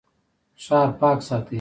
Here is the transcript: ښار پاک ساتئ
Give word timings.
ښار 0.63 0.89
پاک 0.99 1.19
ساتئ 1.27 1.49